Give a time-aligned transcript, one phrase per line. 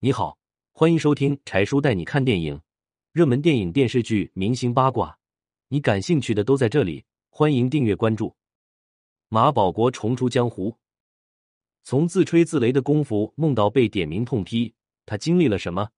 [0.00, 0.38] 你好，
[0.70, 2.60] 欢迎收听柴叔带你看电影，
[3.10, 5.18] 热门电影、电视剧、明星八卦，
[5.66, 7.04] 你感兴趣的都在这里。
[7.30, 8.36] 欢迎订阅关注。
[9.28, 10.76] 马保国重出江湖，
[11.82, 14.72] 从自吹自擂的功夫梦到被点名痛批，
[15.04, 15.88] 他经历了什么？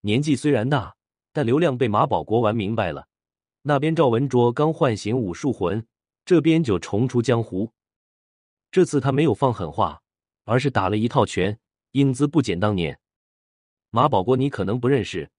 [0.00, 0.96] 年纪虽然大，
[1.32, 3.06] 但流量被马保国玩明白了。
[3.62, 5.86] 那边赵文卓刚唤醒武术魂，
[6.24, 7.70] 这边就重出江湖。
[8.72, 10.02] 这次他没有放狠话，
[10.46, 11.56] 而是打了一套拳，
[11.92, 12.98] 英姿不减当年。
[13.94, 15.30] 马保国你可能不认识，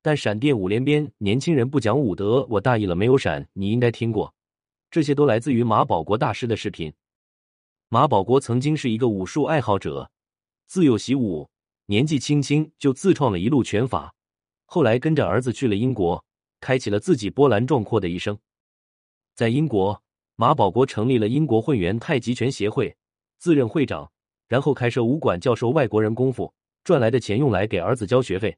[0.00, 4.34] 但闪电五连鞭，年轻人不讲武德，我大意了没有闪，你应该听过。
[4.90, 6.90] 这些都来自于马保国大师的视频。
[7.90, 10.10] 马保国曾经是一个武术爱好者，
[10.66, 11.50] 自幼习武，
[11.84, 14.14] 年纪轻轻就自创了一路拳法，
[14.64, 16.24] 后来跟着儿子去了英国，
[16.60, 18.38] 开启了自己波澜壮阔的一生。
[19.34, 20.02] 在英国。
[20.36, 22.96] 马保国成立了英国混元太极拳协会，
[23.38, 24.10] 自任会长，
[24.46, 26.54] 然后开设武馆教授外国人功夫，
[26.88, 28.56] 赚来的钱用来给儿子交学费。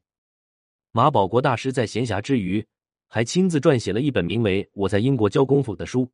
[0.93, 2.65] 马保国大师在闲暇之余，
[3.09, 6.09] 还亲自撰写了一本名为《我在英国教功夫》的书。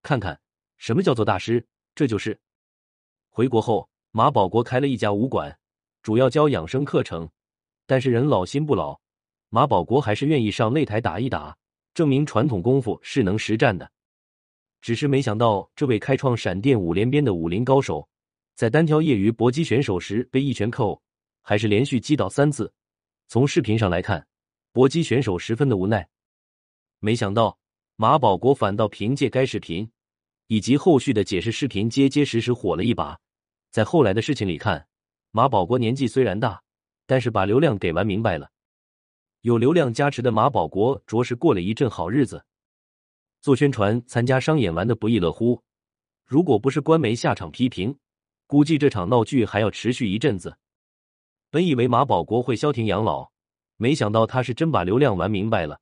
[0.00, 0.40] 看看
[0.76, 2.38] 什么叫做大师，这就是
[3.28, 5.58] 回国后，马保国开了一家武馆，
[6.00, 7.28] 主要教养生课程。
[7.86, 9.00] 但是人老心不老，
[9.48, 11.56] 马保国还是愿意上擂台打一打，
[11.92, 13.90] 证明传统功夫是能实战的。
[14.80, 18.08] 只是没想到，这位开创闪电五连鞭的武林高手，
[18.54, 21.02] 在单挑业余搏击选手时被一拳扣
[21.48, 22.70] 还是连续击倒三次。
[23.26, 24.26] 从视频上来看，
[24.70, 26.06] 搏击选手十分的无奈。
[26.98, 27.58] 没想到
[27.96, 29.90] 马保国反倒凭借该视频
[30.48, 33.18] 以及后续的解释视频，结结实实火了一把。
[33.70, 34.86] 在后来的事情里看，
[35.30, 36.62] 马保国年纪虽然大，
[37.06, 38.50] 但是把流量给玩明白了。
[39.40, 42.44] 有流量加持的马保国，着实过了一阵好日子。
[43.40, 45.62] 做宣传、参加商演玩的不亦乐乎。
[46.26, 47.98] 如果不是官媒下场批评，
[48.46, 50.54] 估计这场闹剧还要持续一阵子。
[51.50, 53.30] 本以为马保国会消停养老，
[53.78, 55.80] 没想到他是真把流量玩明白了，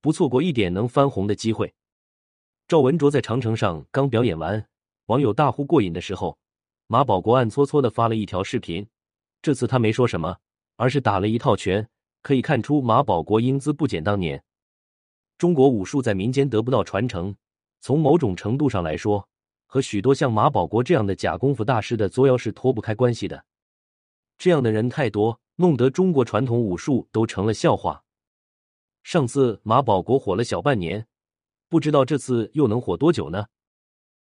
[0.00, 1.74] 不错过一点能翻红的机会。
[2.68, 4.68] 赵文卓在长城上刚表演完，
[5.06, 6.38] 网友大呼过瘾的时候，
[6.86, 8.86] 马保国暗搓搓的发了一条视频。
[9.42, 10.36] 这次他没说什么，
[10.76, 11.88] 而是打了一套拳，
[12.22, 14.40] 可以看出马保国英姿不减当年。
[15.38, 17.34] 中国武术在民间得不到传承，
[17.80, 19.28] 从某种程度上来说，
[19.66, 23.44] 和许多像马保国这样的假功夫大师的作妖是脱不开关系的。
[24.40, 28.04] 这样的人太多，弄得中国传统武术都成了笑话。
[29.02, 31.06] 上次马保国火了小半年，
[31.68, 33.48] 不知道这次又能火多久呢？